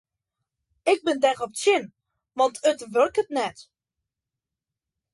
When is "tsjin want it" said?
1.55-2.79